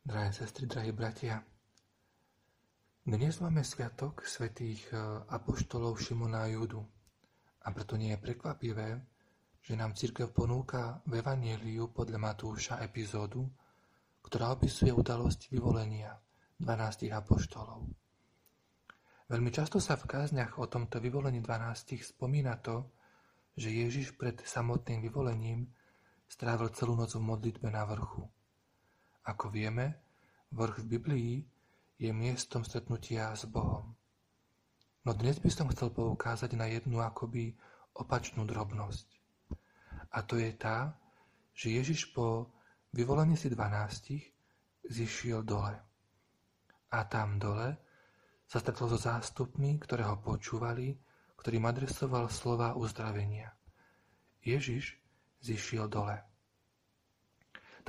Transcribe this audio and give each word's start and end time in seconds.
Drahé 0.00 0.32
sestry, 0.32 0.64
drahí 0.64 0.96
bratia, 0.96 1.44
dnes 3.04 3.36
máme 3.44 3.60
sviatok 3.60 4.24
svätých 4.24 4.88
e, 4.88 4.96
apoštolov 5.28 6.00
Šimona 6.00 6.48
a 6.48 6.48
Judu 6.48 6.80
a 7.60 7.68
preto 7.68 8.00
nie 8.00 8.16
je 8.16 8.24
prekvapivé, 8.24 8.96
že 9.60 9.76
nám 9.76 9.92
církev 9.92 10.32
ponúka 10.32 11.04
v 11.04 11.20
Evangeliu 11.20 11.92
podľa 11.92 12.16
Matúša 12.16 12.80
epizódu, 12.80 13.44
ktorá 14.24 14.56
opisuje 14.56 14.88
udalosť 14.88 15.52
vyvolenia 15.52 16.16
12 16.56 17.12
apoštolov. 17.12 17.84
Veľmi 19.28 19.52
často 19.52 19.84
sa 19.84 20.00
v 20.00 20.08
kázniach 20.16 20.56
o 20.56 20.64
tomto 20.64 20.96
vyvolení 20.96 21.44
12 21.44 22.16
spomína 22.16 22.56
to, 22.64 22.88
že 23.52 23.68
Ježiš 23.68 24.16
pred 24.16 24.40
samotným 24.40 25.04
vyvolením 25.04 25.68
strávil 26.24 26.72
celú 26.72 26.96
noc 26.96 27.12
v 27.12 27.20
modlitbe 27.20 27.68
na 27.68 27.84
vrchu. 27.84 28.39
Ako 29.30 29.46
vieme, 29.46 29.94
vrch 30.50 30.82
v 30.82 30.90
Biblii 30.98 31.34
je 32.02 32.10
miestom 32.10 32.66
stretnutia 32.66 33.30
s 33.30 33.46
Bohom. 33.46 33.94
No 35.06 35.14
dnes 35.14 35.38
by 35.38 35.46
som 35.54 35.70
chcel 35.70 35.94
poukázať 35.94 36.58
na 36.58 36.66
jednu 36.66 36.98
akoby 36.98 37.54
opačnú 37.94 38.42
drobnosť. 38.42 39.06
A 40.10 40.26
to 40.26 40.34
je 40.34 40.50
tá, 40.58 40.98
že 41.54 41.70
Ježiš 41.70 42.10
po 42.10 42.50
vyvolení 42.90 43.38
si 43.38 43.46
dvanástich 43.46 44.34
zišiel 44.90 45.46
dole. 45.46 45.78
A 46.90 46.98
tam 47.06 47.38
dole 47.38 47.78
sa 48.50 48.58
stretol 48.58 48.90
so 48.90 48.98
zástupmi, 48.98 49.78
ktoré 49.78 50.10
ho 50.10 50.18
počúvali, 50.18 50.98
ktorým 51.38 51.70
adresoval 51.70 52.26
slova 52.34 52.74
uzdravenia. 52.74 53.54
Ježiš 54.42 54.98
zišiel 55.38 55.86
dole. 55.86 56.29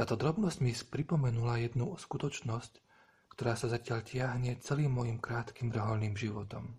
Táto 0.01 0.17
drobnosť 0.17 0.65
mi 0.65 0.73
pripomenula 0.73 1.61
jednu 1.61 1.93
skutočnosť, 1.93 2.73
ktorá 3.37 3.53
sa 3.53 3.69
zatiaľ 3.69 4.01
tiahne 4.01 4.57
celým 4.57 4.97
môjim 4.97 5.21
krátkým 5.21 5.69
reholným 5.69 6.17
životom. 6.17 6.73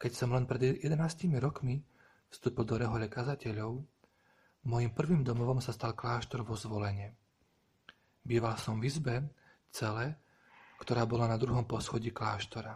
Keď 0.00 0.12
som 0.16 0.32
len 0.32 0.48
pred 0.48 0.80
11 0.80 0.88
rokmi 1.36 1.84
vstúpil 2.32 2.64
do 2.64 2.80
rehole 2.80 3.12
kazateľov, 3.12 3.76
môjim 4.64 4.96
prvým 4.96 5.20
domovom 5.20 5.60
sa 5.60 5.76
stal 5.76 5.92
kláštor 5.92 6.48
vo 6.48 6.56
zvolenie. 6.56 7.12
Býval 8.24 8.56
som 8.56 8.80
v 8.80 8.88
izbe, 8.88 9.28
celé, 9.68 10.16
ktorá 10.80 11.04
bola 11.04 11.28
na 11.28 11.36
druhom 11.36 11.68
poschodí 11.68 12.08
kláštora. 12.08 12.72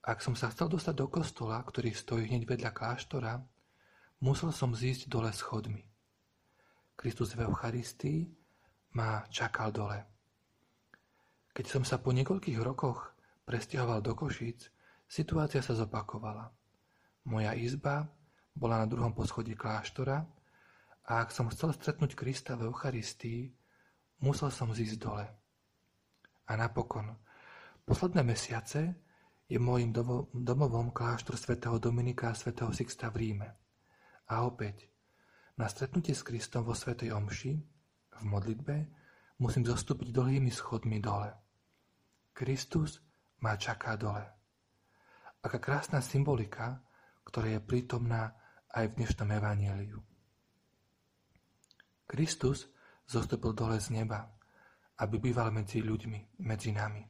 Ak 0.00 0.24
som 0.24 0.32
sa 0.32 0.48
chcel 0.48 0.72
dostať 0.72 0.96
do 0.96 1.12
kostola, 1.12 1.60
ktorý 1.60 1.92
stojí 1.92 2.32
hneď 2.32 2.48
vedľa 2.48 2.72
kláštora, 2.72 3.36
musel 4.24 4.48
som 4.48 4.72
zísť 4.72 5.12
dole 5.12 5.28
schodmi. 5.28 5.92
Kristus 6.94 7.34
v 7.34 7.44
Eucharistii 7.44 8.26
ma 8.94 9.26
čakal 9.26 9.74
dole. 9.74 9.98
Keď 11.54 11.66
som 11.66 11.82
sa 11.86 11.98
po 11.98 12.10
niekoľkých 12.14 12.58
rokoch 12.62 13.14
presťahoval 13.46 14.02
do 14.02 14.14
Košíc, 14.14 14.70
situácia 15.06 15.62
sa 15.62 15.74
zopakovala. 15.74 16.50
Moja 17.30 17.54
izba 17.54 18.06
bola 18.54 18.82
na 18.82 18.86
druhom 18.86 19.14
poschodí 19.14 19.58
kláštora 19.58 20.22
a 21.04 21.12
ak 21.20 21.34
som 21.34 21.50
chcel 21.50 21.74
stretnúť 21.74 22.14
Krista 22.16 22.54
v 22.54 22.70
Eucharistii, 22.70 23.50
musel 24.22 24.48
som 24.48 24.72
zísť 24.72 24.96
dole. 24.96 25.26
A 26.48 26.52
napokon, 26.54 27.12
posledné 27.84 28.22
mesiace 28.24 28.94
je 29.44 29.58
môjim 29.60 29.92
domovom 30.32 30.94
kláštor 30.94 31.36
svätého 31.36 31.76
Dominika 31.76 32.32
a 32.32 32.38
svätého 32.38 32.72
Sixta 32.72 33.12
v 33.12 33.16
Ríme. 33.20 33.48
A 34.32 34.48
opäť, 34.48 34.93
na 35.54 35.70
stretnutie 35.70 36.14
s 36.14 36.26
Kristom 36.26 36.66
vo 36.66 36.74
Svetej 36.74 37.14
Omši, 37.14 37.52
v 38.14 38.22
modlitbe, 38.26 38.76
musím 39.42 39.66
zostúpiť 39.66 40.14
dlhými 40.14 40.50
schodmi 40.50 40.98
dole. 41.02 41.30
Kristus 42.34 42.98
ma 43.42 43.54
čaká 43.54 43.94
dole. 43.94 44.22
Aká 45.44 45.58
krásna 45.58 46.02
symbolika, 46.02 46.82
ktorá 47.26 47.58
je 47.58 47.60
prítomná 47.62 48.34
aj 48.74 48.90
v 48.90 48.96
dnešnom 48.98 49.28
evaníliu. 49.30 49.98
Kristus 52.08 52.66
zostúpil 53.06 53.54
dole 53.54 53.78
z 53.78 53.94
neba, 53.94 54.26
aby 55.02 55.18
býval 55.18 55.50
medzi 55.50 55.82
ľuďmi, 55.82 56.42
medzi 56.42 56.70
nami. 56.70 57.02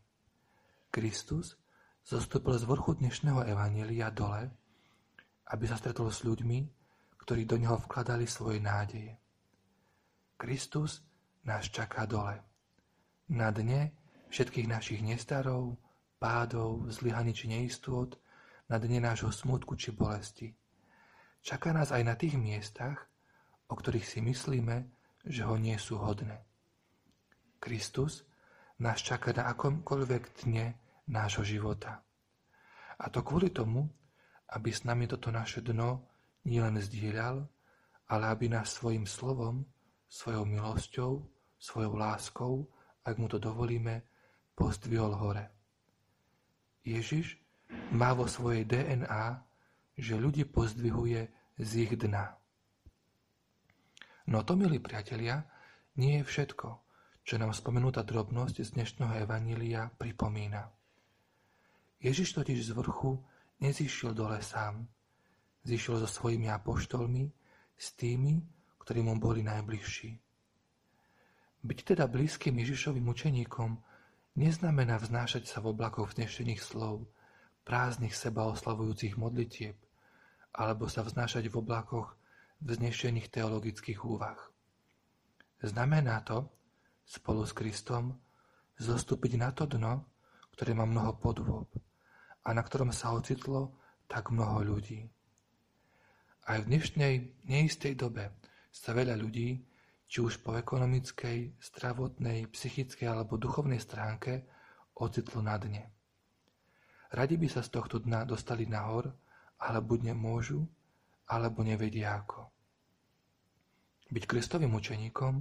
Kristus 0.88 1.56
zostúpil 2.04 2.56
z 2.60 2.64
vrchu 2.68 3.00
dnešného 3.00 3.44
evanília 3.48 4.12
dole, 4.12 4.48
aby 5.52 5.64
sa 5.68 5.76
stretol 5.76 6.08
s 6.12 6.24
ľuďmi, 6.24 6.58
ktorí 7.24 7.48
do 7.48 7.56
neho 7.56 7.80
vkladali 7.80 8.28
svoje 8.28 8.60
nádeje. 8.60 9.16
Kristus 10.36 11.00
nás 11.48 11.64
čaká 11.72 12.04
dole. 12.04 12.36
Na 13.32 13.48
dne 13.48 13.96
všetkých 14.28 14.68
našich 14.68 15.00
nestarov, 15.00 15.80
pádov, 16.20 16.84
zlyhaní 16.92 17.32
či 17.32 17.48
neistôt, 17.48 18.12
na 18.68 18.76
dne 18.76 19.00
nášho 19.00 19.32
smutku 19.32 19.72
či 19.72 19.96
bolesti. 19.96 20.52
Čaká 21.40 21.72
nás 21.72 21.96
aj 21.96 22.02
na 22.04 22.12
tých 22.12 22.36
miestach, 22.36 23.08
o 23.68 23.74
ktorých 23.76 24.04
si 24.04 24.20
myslíme, 24.20 24.84
že 25.24 25.48
ho 25.48 25.56
nie 25.56 25.80
sú 25.80 25.96
hodné. 25.96 26.44
Kristus 27.56 28.28
nás 28.84 29.00
čaká 29.00 29.32
na 29.32 29.48
akomkoľvek 29.48 30.44
dne 30.44 30.76
nášho 31.08 31.40
života. 31.40 32.04
A 33.00 33.08
to 33.08 33.24
kvôli 33.24 33.48
tomu, 33.48 33.88
aby 34.52 34.68
s 34.68 34.84
nami 34.84 35.08
toto 35.08 35.32
naše 35.32 35.64
dno 35.64 36.13
nielen 36.44 36.80
zdieľal, 36.80 37.44
ale 38.08 38.24
aby 38.28 38.52
nás 38.52 38.76
svojim 38.76 39.08
slovom, 39.08 39.64
svojou 40.08 40.44
milosťou, 40.44 41.12
svojou 41.58 41.94
láskou, 41.96 42.68
ak 43.04 43.16
mu 43.16 43.26
to 43.28 43.40
dovolíme, 43.40 44.04
pozdvihol 44.54 45.16
hore. 45.16 45.44
Ježiš 46.84 47.40
má 47.96 48.12
vo 48.12 48.28
svojej 48.28 48.68
DNA, 48.68 49.40
že 49.96 50.20
ľudí 50.20 50.44
pozdvihuje 50.44 51.20
z 51.58 51.70
ich 51.80 51.92
dna. 51.96 52.36
No 54.28 54.44
to, 54.44 54.56
milí 54.56 54.80
priatelia, 54.80 55.44
nie 55.96 56.20
je 56.20 56.24
všetko, 56.24 56.68
čo 57.24 57.34
nám 57.40 57.56
spomenutá 57.56 58.04
drobnosť 58.04 58.56
z 58.60 58.68
dnešného 58.76 59.24
evanília 59.24 59.88
pripomína. 59.96 60.68
Ježiš 62.04 62.36
totiž 62.36 62.60
z 62.68 62.70
vrchu 62.76 63.16
nezišiel 63.64 64.12
dole 64.12 64.44
sám, 64.44 64.84
zišiel 65.64 66.04
so 66.04 66.08
svojimi 66.08 66.52
apoštolmi, 66.52 67.32
s 67.74 67.96
tými, 67.98 68.38
ktorí 68.84 69.00
mu 69.02 69.16
boli 69.18 69.42
najbližší. 69.42 70.20
Byť 71.64 71.78
teda 71.96 72.04
blízkym 72.04 72.60
Ježišovým 72.60 73.08
učeníkom 73.08 73.80
neznamená 74.36 75.00
vznášať 75.00 75.48
sa 75.48 75.64
v 75.64 75.72
oblakoch 75.72 76.12
vznešených 76.12 76.60
slov, 76.60 77.08
prázdnych 77.64 78.12
seba 78.12 78.44
oslavujúcich 78.52 79.16
modlitieb, 79.16 79.74
alebo 80.52 80.86
sa 80.86 81.00
vznášať 81.00 81.48
v 81.48 81.56
oblakoch 81.56 82.12
vznešených 82.60 83.32
teologických 83.32 84.04
úvah. 84.04 84.36
Znamená 85.64 86.20
to, 86.20 86.52
spolu 87.08 87.48
s 87.48 87.56
Kristom, 87.56 88.20
zostúpiť 88.76 89.40
na 89.40 89.48
to 89.56 89.64
dno, 89.64 90.04
ktoré 90.52 90.76
má 90.76 90.84
mnoho 90.84 91.16
podôb 91.16 91.72
a 92.44 92.48
na 92.52 92.60
ktorom 92.60 92.92
sa 92.92 93.16
ocitlo 93.16 93.72
tak 94.04 94.28
mnoho 94.28 94.76
ľudí. 94.76 95.08
Aj 96.44 96.60
v 96.60 96.76
dnešnej 96.76 97.40
neistej 97.48 97.96
dobe 97.96 98.28
sa 98.68 98.92
veľa 98.92 99.16
ľudí, 99.16 99.64
či 100.04 100.20
už 100.20 100.44
po 100.44 100.52
ekonomickej, 100.52 101.56
zdravotnej, 101.56 102.52
psychickej 102.52 103.08
alebo 103.08 103.40
duchovnej 103.40 103.80
stránke, 103.80 104.44
ocitlo 104.92 105.40
na 105.40 105.56
dne. 105.56 105.88
Radi 107.16 107.40
by 107.40 107.48
sa 107.48 107.64
z 107.64 107.72
tohto 107.72 107.96
dna 107.96 108.28
dostali 108.28 108.68
nahor, 108.68 109.08
ale 109.56 109.80
buď 109.80 110.12
nemôžu, 110.12 110.68
alebo 111.32 111.64
nevedia 111.64 112.12
ako. 112.12 112.52
Byť 114.12 114.24
kristovým 114.28 114.76
učeníkom 114.76 115.40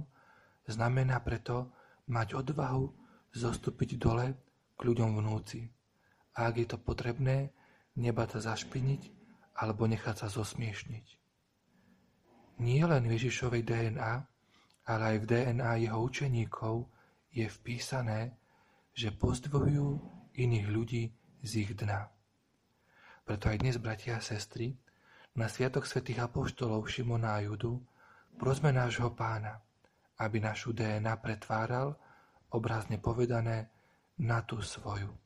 znamená 0.72 1.20
preto 1.20 1.68
mať 2.08 2.32
odvahu 2.32 2.88
zostúpiť 3.36 4.00
dole 4.00 4.32
k 4.72 4.80
ľuďom 4.80 5.20
vnúci. 5.20 5.68
A 6.40 6.48
ak 6.48 6.64
je 6.64 6.66
to 6.72 6.80
potrebné, 6.80 7.52
nebať 7.92 8.40
sa 8.40 8.56
zašpiniť 8.56 9.23
alebo 9.54 9.86
nechať 9.86 10.26
sa 10.26 10.28
zosmiešniť. 10.30 11.06
Nie 12.62 12.86
len 12.86 13.06
v 13.06 13.14
Ježišovej 13.18 13.62
DNA, 13.66 14.12
ale 14.86 15.02
aj 15.14 15.16
v 15.22 15.26
DNA 15.26 15.72
jeho 15.88 15.98
učeníkov 16.02 16.86
je 17.34 17.46
vpísané, 17.50 18.34
že 18.94 19.10
pozdvojujú 19.10 19.90
iných 20.38 20.66
ľudí 20.70 21.04
z 21.42 21.50
ich 21.66 21.72
dna. 21.74 22.06
Preto 23.24 23.50
aj 23.50 23.58
dnes, 23.58 23.76
bratia 23.80 24.20
a 24.20 24.22
sestry, 24.22 24.76
na 25.34 25.50
Sviatok 25.50 25.82
svätých 25.82 26.30
Apoštolov 26.30 26.86
Šimona 26.86 27.40
a 27.40 27.42
Judu 27.42 27.82
prosme 28.38 28.70
nášho 28.70 29.10
pána, 29.18 29.58
aby 30.22 30.38
našu 30.38 30.70
DNA 30.70 31.18
pretváral, 31.18 31.98
obrazne 32.54 33.02
povedané, 33.02 33.66
na 34.14 34.46
tú 34.46 34.62
svoju. 34.62 35.23